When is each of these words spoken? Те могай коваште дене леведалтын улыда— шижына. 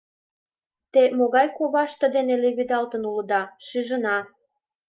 Те 0.91 1.01
могай 1.17 1.47
коваште 1.57 2.05
дене 2.15 2.35
леведалтын 2.43 3.03
улыда— 3.09 3.41
шижына. 3.67 4.17